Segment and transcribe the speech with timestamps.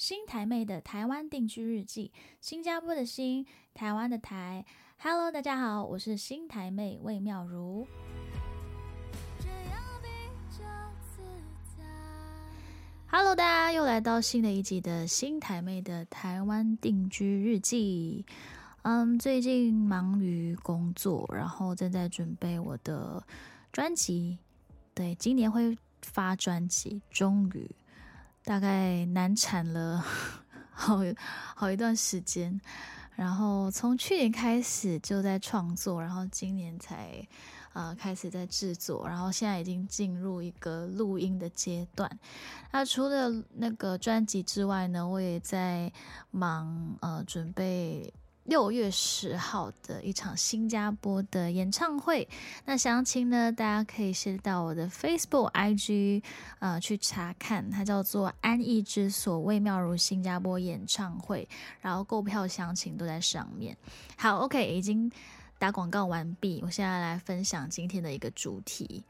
[0.00, 4.64] 新台妹的台湾定居日记，新加坡的新，台湾的台。
[4.96, 7.86] Hello，大家好，我是新台妹魏妙如。
[13.08, 18.24] Hello，大家又来到新的一集的新台妹的台湾定居日记。
[18.80, 23.22] 嗯，最近忙于工作，然后正在准备我的
[23.70, 24.38] 专辑。
[24.94, 27.70] 对，今年会发专辑，终于。
[28.44, 30.04] 大概难产了
[30.70, 30.98] 好
[31.54, 32.60] 好一段时间，
[33.14, 37.26] 然后从去年开始就在创作，然后今年才
[37.72, 42.10] 呃开始在制作，然后现在已经进入一个录音的阶段。
[42.72, 45.92] 那除了那个专辑之外呢，我也在
[46.30, 48.12] 忙呃准备。
[48.44, 52.26] 六月十号的一场新加坡的演唱会，
[52.64, 56.22] 那详情呢，大家可以先到我的 Facebook、IG
[56.58, 61.48] 呃去查看，它叫做“安逸之所”魏妙如新加坡演唱会，
[61.80, 63.76] 然后购票详情都在上面。
[64.16, 65.12] 好，OK，已经
[65.58, 69.04] 打广告完毕，我现在来分享今天的一个主题。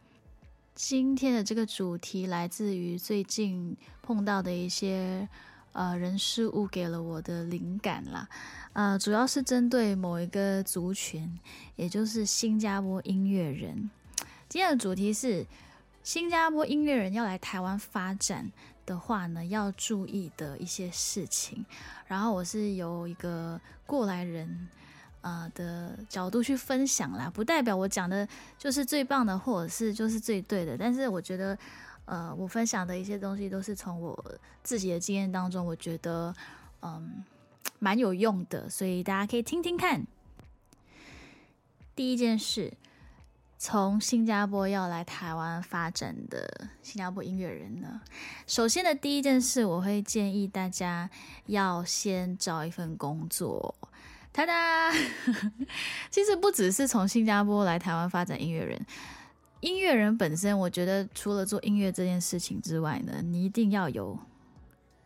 [0.74, 5.26] 今天的这个主题来自于最近碰到的一些。
[5.72, 8.28] 呃，人事物给了我的灵感啦，
[8.72, 11.38] 呃，主要是针对某一个族群，
[11.76, 13.88] 也就是新加坡音乐人。
[14.48, 15.46] 今天的主题是
[16.02, 18.50] 新加坡音乐人要来台湾发展
[18.84, 21.64] 的话呢，要注意的一些事情。
[22.08, 24.68] 然后我是由一个过来人
[25.20, 28.26] 呃的角度去分享啦，不代表我讲的
[28.58, 31.56] 就是最棒的，或者是就是最对的，但是我觉得。
[32.10, 36.34] 呃，我分享的一些东西都是从我自己的经验当中，我觉得
[36.82, 37.22] 嗯
[37.78, 40.04] 蛮有用的，所以大家可以听听看。
[41.94, 42.72] 第一件事，
[43.56, 48.00] 从新加坡要来台湾发展的新加坡音乐人呢，
[48.44, 51.08] 首先的第一件事，我会建议大家
[51.46, 53.72] 要先找一份工作。
[54.32, 54.92] 哒哒，
[56.10, 58.84] 其实不只是从新加坡来台湾发展音乐人。
[59.60, 64.18] 音乐人本身，我觉得除了做音乐这件事情之外呢，你一定要有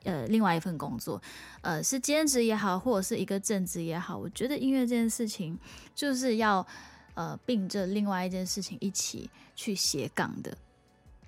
[0.04, 1.20] 呃另外一份工作，
[1.60, 4.16] 呃是兼职也好，或者是一个正职也好。
[4.16, 5.58] 我觉得音乐这件事情
[5.94, 6.64] 就是要
[7.14, 10.56] 呃并着另外一件事情一起去斜杠的。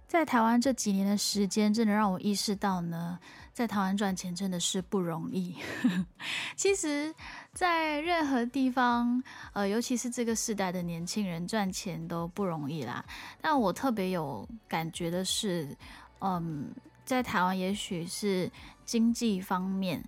[0.09, 3.19] 在台湾这几年的时间，真的让我意识到呢，
[3.53, 5.56] 在台湾赚钱真的是不容易。
[6.55, 7.12] 其实，
[7.53, 9.21] 在任何地方，
[9.53, 13.05] 呃，尤其是这个时代的年轻人赚钱都不容易啦。
[13.41, 15.77] 但我特别有感觉的是，
[16.21, 16.71] 嗯，
[17.05, 18.49] 在台湾也许是
[18.84, 20.00] 经济方面，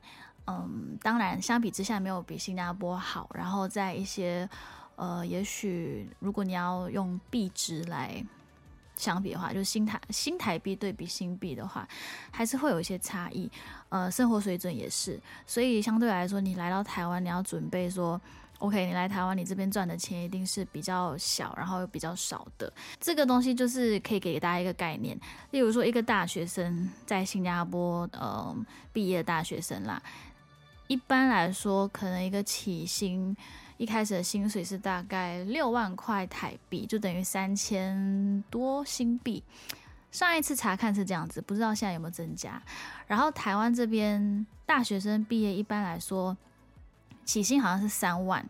[0.47, 3.29] 嗯，当然相比之下没有比新加坡好。
[3.35, 4.49] 然后在一些，
[4.95, 8.25] 呃，也许如果你要用币值来。
[8.99, 11.89] 相比的话，就是新台新台币对比新币的话，
[12.31, 13.51] 还是会有一些差异。
[13.89, 18.21] 呃，生活水准也是，所以相对来说，你来到台湾，你要准备说
[18.59, 22.71] ，OK，你来台湾，你这边赚的钱一定是比较小，然后又比较少的。
[23.01, 25.19] 这个东西就是可以给大家一个概念。
[25.53, 28.55] 例如说，一个大学生在新加坡，呃，
[28.93, 30.03] 毕业的大学生啦，
[30.89, 33.35] 一般来说，可能一个起薪。
[33.78, 39.43] 一开始的薪水是大概六万块台币，就等于三千多新币。
[40.11, 42.61] 上一次查看是这样子，不知道现在有没有增加。
[43.06, 46.37] 然后台湾这边大学生毕业一般来说
[47.25, 48.44] 起薪好像是三万。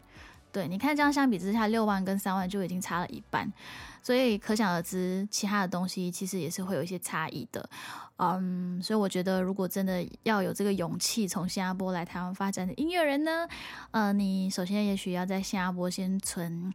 [0.51, 3.53] 对，你看这样相比之下，六万跟三万就已经差了一半。
[4.01, 7.69] 所以可想而知，其他的东西其实也是会有一些差异的，
[8.17, 13.47] 嗯，所以我觉得如果真的要有这个勇气从新加坡来台湾发展的音乐人呢，
[13.91, 16.73] 呃，你首先也许要在新加坡先存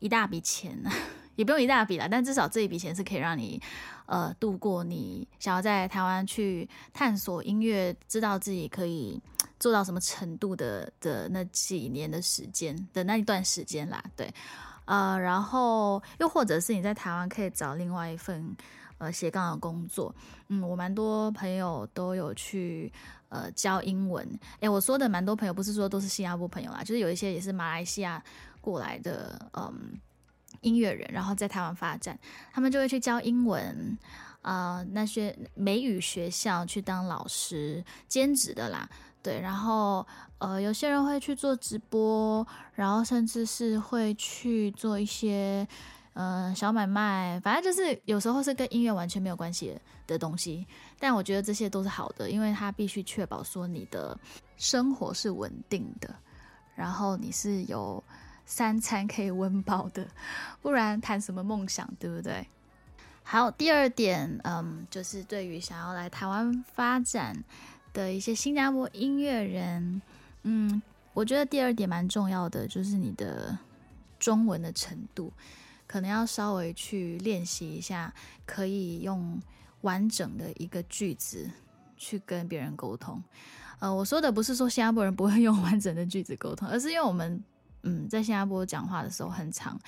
[0.00, 0.76] 一大笔钱，
[1.36, 3.60] 也不用一大笔啦，但至少这一笔钱是可以让你
[4.06, 9.20] 呃度过你想要在台湾去探索音乐，知道自己可以
[9.64, 14.30] 做到什么程度的的那几年的时间的那一段时间啦，对。
[14.84, 18.54] 呃，然后又或者是你在台湾可以找另外一份
[18.98, 20.14] 呃斜杠的工作，
[20.48, 22.92] 嗯，我蛮多朋友都有去
[23.30, 24.28] 呃教英文，
[24.60, 28.22] 诶，我说的蛮多朋友不是说都是新加坡朋友啦，就是有一些也是马来西亚
[28.60, 29.98] 过来的，嗯，
[30.60, 32.18] 音乐人，然后在台湾发展，
[32.52, 33.96] 他们就会去教英文，
[34.42, 38.86] 啊，那些美语学校去当老师兼职的啦。
[39.24, 40.06] 对，然后
[40.36, 45.66] 呃，有些人会去做直播，然后甚至是会去做一些
[46.12, 49.74] 呃小买卖，反正就是有时候是跟音乐完全没有关系
[50.06, 50.66] 的东西。
[50.98, 54.14] 但我觉得这些都是好的，因为它必须确保说你的
[54.58, 56.14] 生活是稳定的，
[56.74, 58.04] 然后你是有
[58.44, 60.06] 三餐可以温饱的，
[60.60, 62.46] 不然谈什么梦想，对不对？
[63.22, 67.42] 好，第二点，嗯，就是对于想要来台湾发展。
[67.94, 70.02] 的一些新加坡音乐人，
[70.42, 70.82] 嗯，
[71.14, 73.56] 我觉得第二点蛮重要的，就是你的
[74.18, 75.32] 中文的程度，
[75.86, 78.12] 可能要稍微去练习一下，
[78.44, 79.40] 可以用
[79.82, 81.48] 完整的一个句子
[81.96, 83.22] 去跟别人沟通。
[83.78, 87.42] 呃，我说的不是说新加坡人不会用完整的句子沟通，而是因为我们，
[87.84, 89.80] 嗯，在新加坡讲话的时候很长。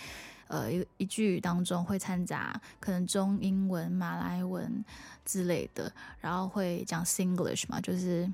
[0.48, 4.84] 呃，一一句当中会掺杂可能中英文、马来文
[5.24, 8.30] 之类的，然后会讲 Singlish 嘛，就是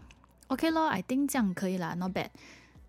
[0.49, 2.29] OK 咯，I think 这样可以啦，Not bad。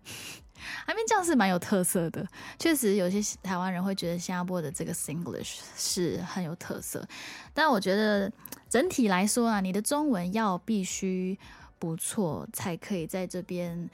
[0.86, 2.26] I mean 这样是蛮有特色的，
[2.58, 7.06] 确实有些台湾人会觉得新加坡的这个 Singlish 是很有特色，
[7.52, 8.30] 但我觉得
[8.68, 11.38] 整体来说啊，你的中文要必须
[11.78, 13.88] 不错，才可以在这边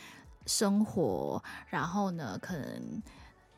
[0.47, 3.03] 生活，然后呢，可能。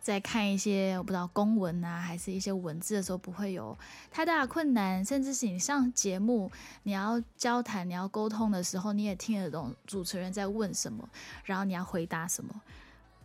[0.03, 3.79] 在看一些我不知道公文啊，还是一些文字的时候，不会有
[4.11, 6.51] 太大的困难，甚至是你上节目，
[6.83, 11.09] 你要交谈、你要沟通的时候，你也听得懂主持人在问什么，
[11.45, 12.53] 然后你要回答什么，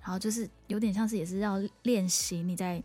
[0.01, 2.81] 然后就是有点像是也是要练习你在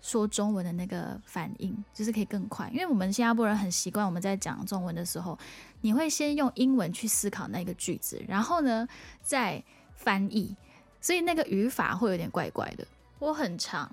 [0.00, 2.70] 说中文的那个反应，就是可以更快。
[2.72, 5.36] 因为我们新加坡人很习惯我们在讲中文的时候，
[5.80, 8.86] 你会先用英文去思考那个句子，然后呢
[9.20, 9.60] 再
[9.96, 10.54] 翻译，
[11.00, 12.86] 所以那个语法会有点怪怪的。
[13.22, 13.88] 我很常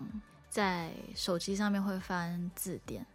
[0.49, 3.05] 在手机上面会翻字典，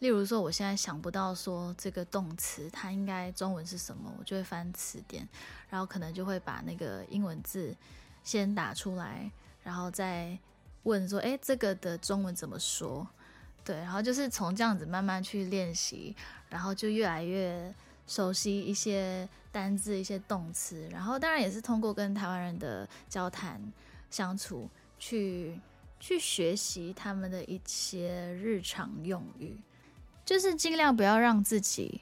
[0.00, 5.28] 例如说我现在想不到说这个动词它应该中文是什么，我就会翻词典，
[5.70, 7.72] 然后可能就会把那个英文字
[8.24, 9.30] 先打出来，
[9.62, 10.36] 然后再
[10.82, 13.06] 问说，哎，这个的中文怎么说？
[13.64, 16.16] 对，然后就是从这样子慢慢去练习，
[16.48, 17.72] 然后就越来越
[18.08, 23.62] 熟悉一些单字、一些动词，然后当然也是通过跟台湾人的交谈
[24.10, 24.68] 相处。
[25.06, 25.60] 去
[26.00, 29.54] 去学习他们的一些日常用语，
[30.24, 32.00] 就是尽量不要让自己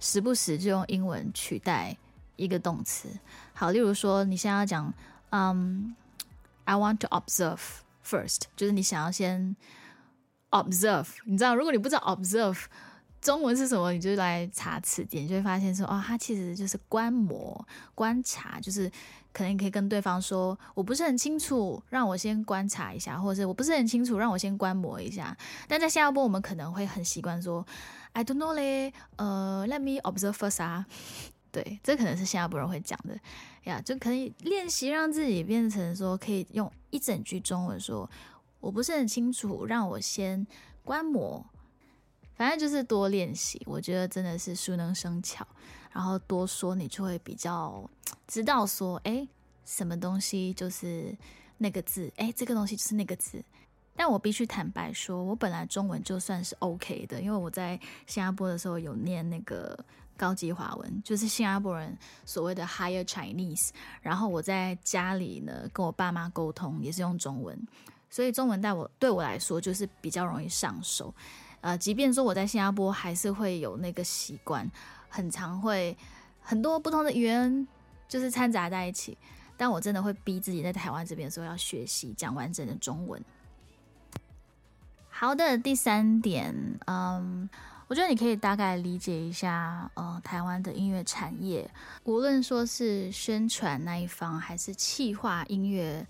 [0.00, 1.94] 时不时就用英文取代
[2.36, 3.10] 一个动词。
[3.52, 4.90] 好，例如说你现在要讲，
[5.32, 5.94] 嗯
[6.64, 7.60] ，I want to observe
[8.02, 9.54] first，就是你想要先
[10.48, 11.08] observe。
[11.26, 12.64] 你知道，如果你不知道 observe
[13.24, 17.66] 中文是什么，你就来查词典，就会发现说，哦，它其实就是观摩、
[17.96, 18.88] 观察，就是。
[19.36, 25.36] 可能可以跟对方说，我不是很清楚，让我先观察一下，或者是我不是很清楚，让我先观摩一下。
[25.66, 27.66] 但在新加坡，我们可能会很习惯说
[28.12, 30.86] ，I don't know 嘞，呃，Let me observe first 啊。
[31.50, 33.18] 对，这可能是新加坡人会讲的
[33.64, 38.08] 呀，就可以练习让自己变成说，可以用一整句中文说，
[38.60, 40.46] 我不是很清楚，让我先
[40.84, 41.44] 观摩。
[42.36, 45.46] 反正就是多练习，我觉得真的是熟能生巧。
[45.92, 47.88] 然后多说，你就会比较
[48.26, 49.26] 知道说，哎，
[49.64, 51.16] 什么东西就是
[51.58, 53.40] 那个字，哎，这个东西就是那个字。
[53.94, 57.78] 但我必须坦白说，我本来中文就算是 OK 的，因为我在
[58.08, 59.78] 新加坡的时候有念那个
[60.16, 61.96] 高级华文，就是新加坡人
[62.26, 63.68] 所谓的 Higher Chinese。
[64.02, 67.56] 然后我在家里呢，跟我爸妈沟通也是用中文，
[68.10, 71.14] 所以中文带我对我来说就是比较容易上手。
[71.64, 74.70] 呃，即便说我在新加坡，还是会有那个习惯，
[75.08, 75.96] 很常会
[76.42, 77.66] 很多不同的语言
[78.06, 79.16] 就是掺杂在一起。
[79.56, 83.24] 但我真的会逼自己在台湾这边说要学习讲完整的中文。
[85.08, 87.48] 好的，第三点，嗯，
[87.86, 91.66] 我觉得你可以大概理解一下，呃，台湾的音乐产业，
[92.02, 96.06] 无论说是宣传那一方，还是企划音乐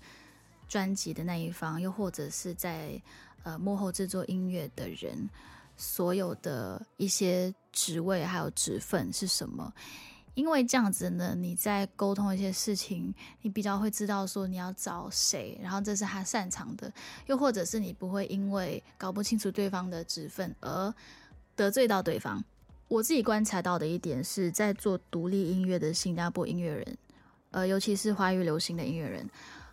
[0.67, 3.01] 专辑的那一方，又或者是在。
[3.45, 5.29] 呃，幕后制作音乐的人，
[5.77, 9.71] 所有的一些职位还有职分是什么？
[10.33, 16.91] 因为这样子呢，你在沟通一些事情，你比较会知道说你要找谁，然后这是他擅长的，
[17.27, 20.91] 又或者是你不会因为搞不清楚对方的职分而
[21.55, 22.43] 得罪到对方。
[22.87, 26.97] 我自己观察到的一点是在做独立音乐的新加坡音乐人，
[27.51, 29.29] 呃，尤其是华语流行的音乐人，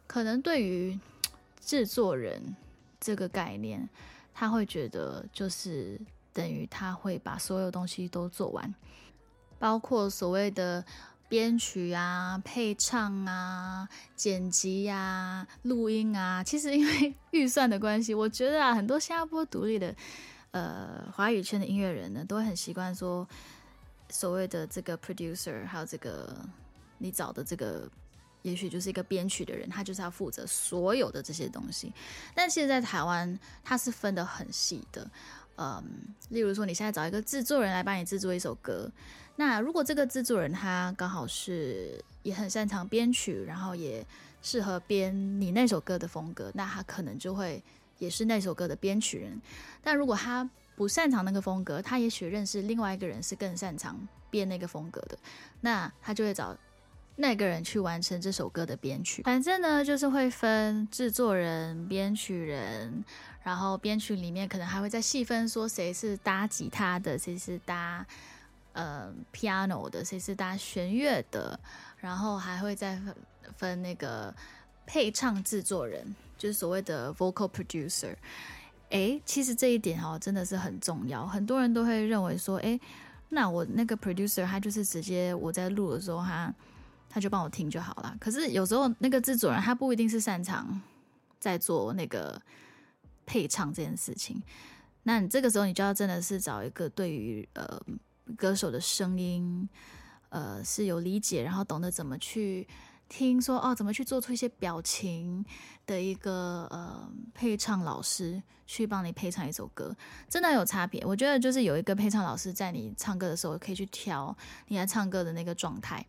[0.07, 1.00] 可能对于
[1.59, 2.55] 制作人。
[3.03, 3.89] 这个概念，
[4.33, 6.01] 他会觉得就是
[6.33, 8.73] 等于他会把所有东西都做完，
[9.59, 10.85] 包括所谓的
[11.29, 16.45] 编曲啊、配唱啊、剪辑呀、录音啊。
[16.45, 19.93] 其实因为 预算的关系，我觉得啊，很多新加坡独立的
[20.53, 23.29] 呃华语圈的音乐人呢，都很习惯说
[24.11, 26.37] 所谓的这个 producer，还有这个
[26.99, 27.91] 你找的这个。
[28.43, 31.93] 也许就是一个编曲的人，他就是要负责所有的这些东西。
[32.35, 35.11] 但其实，在台湾，他是分得很细的。
[35.57, 35.83] 嗯，
[36.31, 38.91] 例如说，你现在找一个制作人来帮你制作一首歌，
[39.37, 44.05] 那如果这个制作人他刚好是也很擅长编曲，然后也
[44.41, 47.63] 适合编你那首歌的风格，那他可能就会
[47.99, 49.41] 也是那首歌的编曲人。
[49.83, 55.19] 但如果他不擅长那个风格，他也许认识另外一个人是更擅长编那个风格的，
[55.61, 56.57] 那他就会找
[57.16, 59.23] 那个人去完成这首歌的编曲。
[59.23, 63.04] 反正呢，就是会分制作人、编曲人，
[63.42, 68.04] 然后编曲里面可能还会再细分，说谁是搭吉他的，谁是搭
[68.73, 71.59] 呃 piano 的，谁是搭弦乐的，
[71.99, 73.14] 然后还会再分
[73.57, 74.35] 分那个
[74.87, 78.14] 配唱制作人，就是所谓的 vocal producer。
[78.90, 81.26] 诶，其实这一点哦，真的是很重要。
[81.26, 82.78] 很多人都会认为说，诶，
[83.31, 86.52] 那我那个 producer 他就是直接我在录的时候，他
[87.12, 88.16] 他就帮我听就好了。
[88.19, 90.81] 可是有时候那个制作人他不一定是擅长
[91.38, 92.40] 在做那个
[93.26, 94.42] 配唱这件事情。
[95.02, 97.81] 那你这个时候你就要真的是找一个对于呃
[98.37, 99.69] 歌手的声音
[100.31, 102.66] 呃是有理解，然后懂得怎么去。
[103.09, 105.45] 听说哦，怎么去做出一些表情
[105.85, 109.95] 的一个呃配唱老师去帮你配唱一首歌，
[110.31, 111.04] 真的有差别。
[111.04, 114.35] 我觉得就是有一个配唱老师在你唱歌的时候，可以去调
[114.69, 116.02] 你在唱歌的那个状态，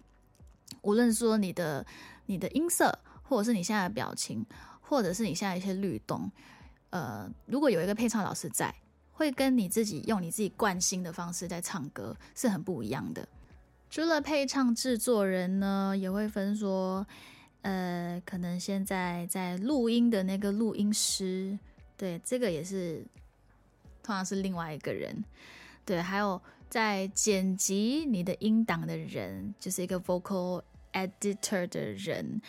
[0.81, 1.85] 无论说你的
[2.25, 4.45] 你的音色，或者是你现在的表情，
[4.81, 6.31] 或者是你现在一些律动，
[6.89, 8.73] 呃，如果有一个配唱老师在，
[9.11, 13.27] 会跟你自己用你自己惯性的方式在唱歌是很不一样的。
[13.89, 17.05] 除了配唱制作人呢，也会分说，
[17.61, 21.57] 呃，可能现在在录音的那个录音师，
[21.95, 23.05] 对，这个也是，
[24.01, 25.23] 通常是另外一个人，
[25.85, 26.41] 对，还有
[26.73, 30.63] 在剪辑你的音档的人，就是一个 vocal
[30.93, 32.41] editor 的人，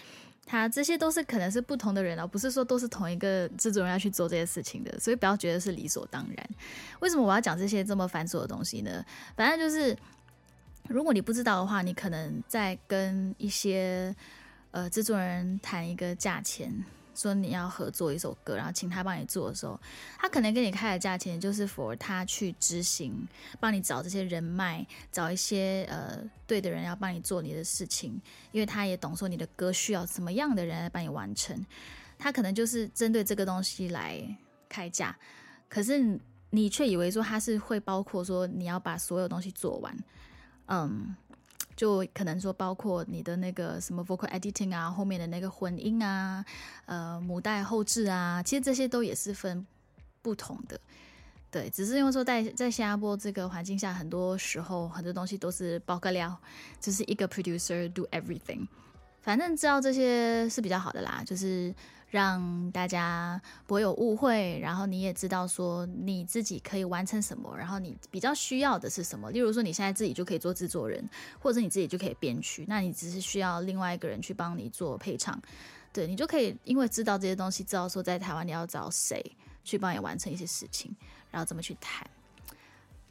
[0.46, 6.50] 他这些都是可能是不同的人哦，不是说都是同一个制作人要去做这些事情的，所以不要觉得是理所当然。
[7.00, 9.04] 为什么我要讲这些这么繁琐的东西呢？
[9.36, 9.94] 反正就是。
[10.86, 14.14] 如果你不知道的话，你可能在跟一些
[14.70, 16.70] 呃制作人谈一个价钱，
[17.14, 19.80] 说你要合作一首歌，然后请他帮你做的时候，
[20.18, 23.26] 他可能给你开的价钱就是 for 他去执行，
[23.60, 28.20] 帮你找这些人脉，找一些呃对的人要帮你做你的事情，
[28.52, 31.64] 因为他也懂说你的歌需要什么样的人来帮你完成，
[32.18, 34.20] 他可能就是针对这个东西来
[34.68, 35.16] 开价，
[35.68, 36.18] 可是
[36.50, 39.96] 你却以为说他是会包括说你要把所有东西做完。
[40.66, 41.14] 嗯，
[41.76, 46.44] 就可能说包括你的那个什么 vocal editing 啊，后面的那个混音啊，
[46.86, 49.66] 呃，母带后置啊，其实这些都也是分
[50.22, 50.80] 不同的。
[51.50, 56.36] 对，只是因为说在在新加坡这个环境下，很多时候很多东西都是包个料，
[56.80, 58.66] 就是一个 producer do everything。
[59.22, 61.74] 反正知道这些是比较好的啦，就是。
[62.14, 69.32] 让大家不会有误会，然后你也知道说你自己可以完成什么，然后你比较需要的是什么。
[69.32, 71.04] 例如说，你现在自己就可以做制作人，
[71.40, 75.36] 或者你自己就可以编曲，那你只是需要另外一个人去帮你做配唱，
[75.92, 79.20] 对你就可以因为知道这些东西，知道说在台湾你要找谁
[79.64, 80.94] 去帮你完成一些事情，
[81.32, 82.08] 然后怎么去谈。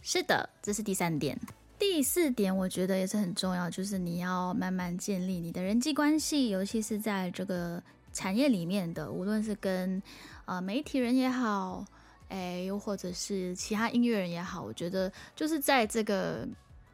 [0.01, 1.38] 是的，这是第三点。
[1.77, 7.83] 第四点，我觉得也是很重要，就是你要慢慢建立你的人际关系，尤其是在这个。
[8.13, 10.01] 产业里面的，无论是跟
[10.46, 11.84] 呃媒体人也好，
[12.29, 16.48] 哎，又或者是其他音乐人也好，我觉得就是在这个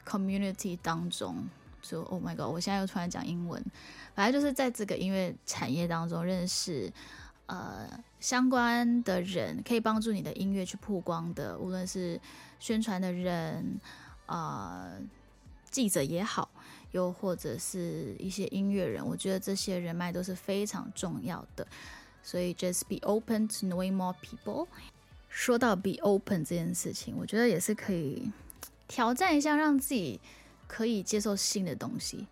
[0.04, 1.46] community 当中，
[1.82, 3.62] 就 Oh my God，我现在又突然讲英文，
[4.14, 6.90] 反正就是在这个音乐产业当中认识
[7.46, 7.86] 呃
[8.18, 12.20] 相关的人，可以帮助你的音乐去曝光的，无论是
[12.58, 13.78] 宣传的人，
[14.26, 14.98] 呃，
[15.70, 16.48] 记者也好。
[16.92, 21.66] 又或者是一些音乐人，我觉得这些人脉都是非常重要的。
[22.22, 24.66] 所以，just be open to knowing more people。
[25.28, 28.30] 说到 be open 这件事情，我觉得也是可以
[28.88, 30.20] 挑战一下，让自己
[30.66, 32.26] 可以接受新的东西。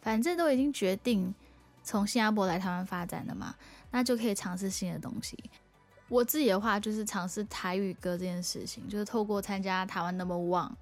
[0.00, 1.34] 反正都已经决定
[1.84, 3.54] 从新加坡来台湾发展了嘛，
[3.90, 5.38] 那就可以尝试新的东西。
[6.08, 10.72] 我自己的话，就是尝试台语歌这件事情，就是透过参加台湾 Number One，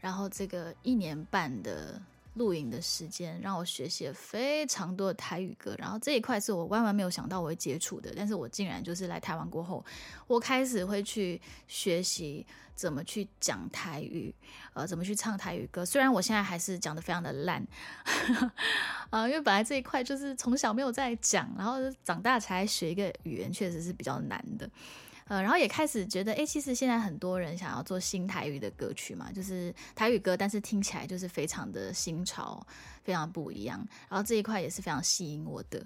[0.00, 2.00] 然后这个一年半的。
[2.34, 9.84] 录影的时间让我学习了非常多的台语歌，然后这一块是我万万没有想到我会接触的，但是我竟然就是来台湾过后，
[10.26, 14.34] 我开始会去学习怎么去讲台语，
[14.72, 15.86] 呃，怎么去唱台语歌。
[15.86, 17.64] 虽然我现在还是讲的非常的烂，
[19.10, 24.68] 啊， 因为本来这一块就是从小没有在讲，然后长大才学一个语言，确实是比较难的。
[25.26, 32.64] 呃，然后也开始觉得，哎，其实现在很多人想要做新台语的歌曲嘛，就是台语歌，但是听起来就是非常的新潮，
[33.02, 33.78] 非常不一样。
[34.10, 35.82] 然后这一块也是非常吸引我的，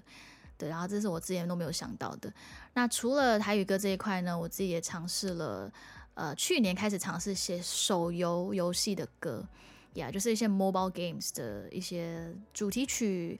[0.56, 0.68] 对。
[0.68, 2.32] 然后这是我之前都没有想到的。
[2.74, 5.72] 那除了台语歌这一块呢，我自己也尝试了，
[6.14, 9.46] 呃，去年开始尝试写手游游戏的歌，
[9.94, 13.38] 呀，就是一些 mobile games 的一些主题曲，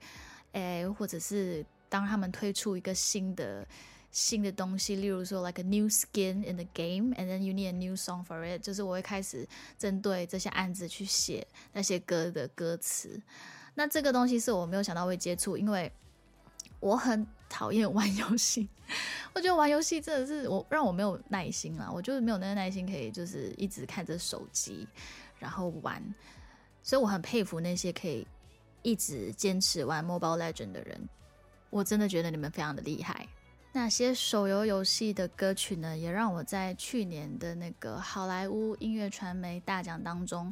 [0.53, 3.67] 哎，或者是当他们推出一个新的。
[4.11, 9.47] 新的东西，例如说 like a new skin in the game，and then you need a new song for it，就是我会开始
[9.77, 13.21] 针对这些案子去写那些歌的歌词。
[13.75, 15.91] 那这个东西是我没有想到会接触，因为
[16.79, 18.67] 我很讨厌玩游戏。
[19.35, 24.87] 我觉得玩游戏真的是我让我没有耐心啦，我就是没有那个耐心可以就是一直看着手机
[25.37, 26.03] 然后玩。
[26.81, 28.25] 所以我很佩服那些可以
[28.81, 31.07] 一直坚持玩 Mobile Legend 的人，
[31.69, 33.27] 我真的觉得你们非常的厉害。
[33.71, 40.51] 那些手游游戏的歌曲呢，也让我在去年的那个好莱坞音乐传媒大奖当中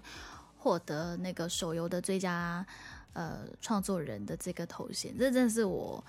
[0.56, 2.66] 获得那个手游的最佳
[3.14, 5.18] 呃创作人的这个头衔。
[5.18, 6.04] 这真的是我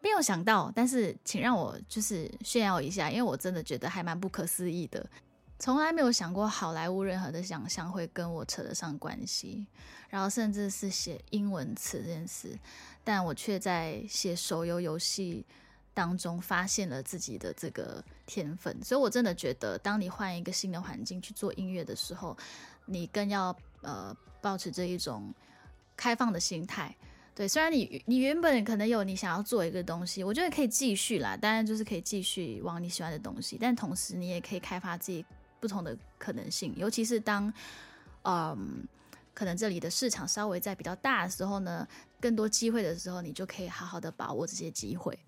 [0.00, 5.04] 没有想到，但是请让我就是炫耀一下，因为我真的觉得还蛮不可思议的。
[5.58, 9.66] 从来没有想过好莱坞任何的想象会跟我扯得上关系，
[10.08, 12.56] 然后甚至是写英文词这件事，
[13.04, 15.44] 但我却在写手游游戏
[15.98, 18.72] 当中发现了自己的这个天分。
[18.84, 22.36] 所以我真的觉得，当你换一个新的环境去做音乐的时候，
[22.86, 25.34] 你更要呃保持这一种
[25.96, 26.94] 开放的心态。
[27.34, 35.26] 对，虽然你你原本可能有你想要做一个东西，我觉得可以继续啦，当然就是可以继续往你喜欢的东西，但同时你也可以开发自己。
[35.60, 37.52] 不同的可能性，尤其是当，
[38.22, 38.86] 嗯，
[39.34, 41.84] 可能这里的市场稍微在比较大的时候呢，
[42.20, 45.18] 更多机会的时候，你就可以好好的把握这些机会。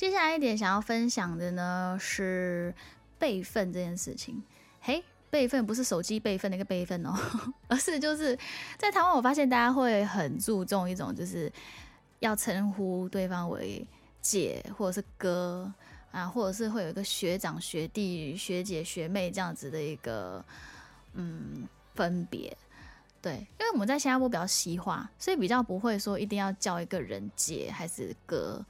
[0.00, 2.74] 接下来一点想要分享的呢是
[3.18, 4.42] 备份这件事情。
[4.80, 7.14] 嘿，备份不是手机备份那个备份哦，
[7.68, 8.34] 而是就是
[8.78, 11.52] 在台湾，我发现大家会很注重一种，就是
[12.20, 13.86] 要称呼对方为
[14.22, 15.70] 姐或者是哥。
[16.12, 20.42] 啊，或者是会有一个学长、学弟、学姐、学妹这样子的一个
[21.12, 22.56] 嗯分别，
[23.20, 28.64] 对，因为我们在新加坡比较西化，所以比较不会说一定要叫一个人姐还是哥，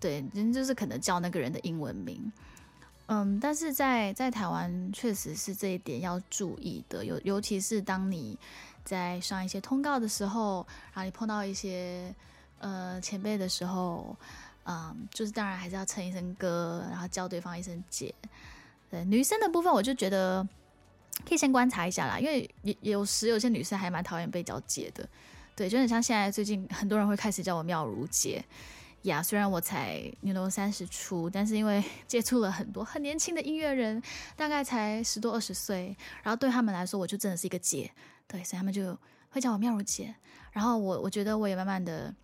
[0.00, 2.32] 对，人就是可能叫那个人的英文名，
[3.06, 8.36] 嗯，但是在在台湾确实是这一点要注意的，尤尤其是当你
[8.84, 12.12] 在上一些通告的时候，然后你碰到一些
[12.58, 14.16] 呃前辈的时候。
[14.64, 18.14] 嗯，就是当然还是要称一声哥，然后叫对方一声姐。
[18.90, 20.46] 对女生的部分，我就觉得
[21.26, 25.08] 可以先观察一下啦，因为有有时有些女生还蛮讨厌被叫姐的。
[25.56, 28.44] 对，就很像现在最近很多人会开始叫我妙如姐
[29.02, 29.22] 呀。
[29.22, 34.02] 虽然我才你 know 三十出，但是因为 接触了很多很年轻的音乐人，
[34.36, 37.90] 大概才十多二十岁，然后对他们来说，我就真的是一个姐。
[38.26, 38.96] 对，所以他们就
[39.30, 40.14] 会叫我妙如姐。
[40.52, 42.14] 然后我我觉得我也慢慢的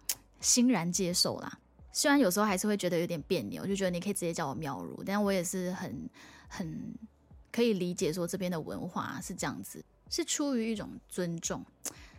[0.40, 1.58] 欣然接受啦。
[1.92, 6.10] 虽然有时候还是会觉得有点别扭，就觉得你可以直接叫我妙如，但我也是很
[6.48, 6.94] 很
[7.50, 11.64] 可以理解说这边的文化是这样子，是出于一种尊重，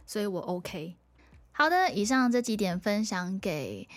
[0.05, 0.95] 所以我 OK。
[1.51, 3.87] 好的，以上这几点分享给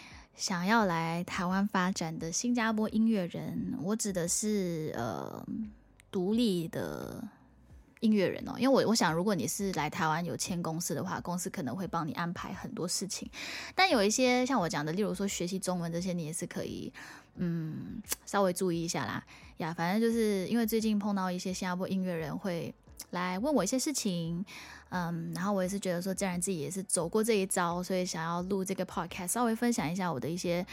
[0.40, 5.46] 想要来台湾发展的新加坡音乐人，我指的是呃
[6.10, 7.22] 独立的。
[8.00, 13.30] 音乐人哦，因为我我想，如果你是来台湾有签公司的话，公司可能会帮你安排很多事情。
[13.74, 16.90] 但有一些像我讲的，例如说学习中文这些，你也是可以，
[17.34, 19.22] 嗯，稍微注意一下啦。
[19.58, 22.74] 呀，反正就是因为最近碰到一些新加坡音乐人会
[23.10, 24.44] 来问我一些事情，
[24.90, 30.66] 嗯，然后我也是觉得说，既然自己也是走过这一招，所以想要录这个 podcast，稍微分享一下我的一些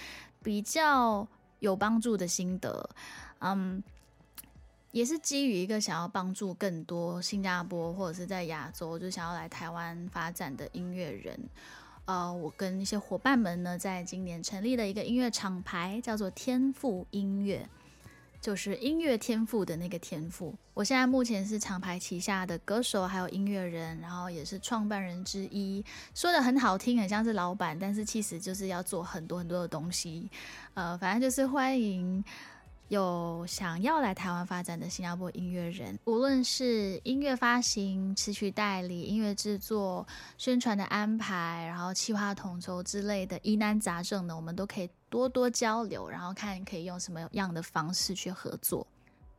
[0.44, 1.28] 比较
[1.60, 2.90] 有帮助的心得，
[3.40, 3.84] 嗯。
[4.94, 11.38] 也是基于一个想要帮助更多新加坡或者是在亚洲就想要来台湾发展的音乐人，
[12.06, 17.68] 呃，我跟一些伙伴们呢，在今年成立了一个音乐厂牌，叫做天赋音乐，
[18.40, 20.56] 就是音乐天赋的那个天赋。
[20.74, 25.84] 我现在目前是厂牌旗下的歌手，还有音乐人，然后也是创办人之一。
[26.14, 30.30] 说的很好听，很像是老板，但是其实就是要做很多很多的东西。
[30.74, 32.24] 呃，反正就是欢迎。
[32.90, 48.88] 有想要来台湾发展的新加坡音乐人，无论是音乐发行、词曲代理、音乐制作、宣传的安排，然后企划统筹之类的疑难杂症呢，我们都可以多多交流，然后看可以用什么样的方式去合作。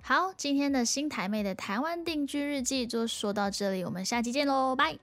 [0.02, 4.98] 好，今天的新台妹的台湾定居日记就说到这里，我们下期见喽，拜。